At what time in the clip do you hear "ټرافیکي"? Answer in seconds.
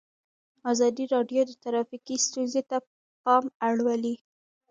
1.63-2.15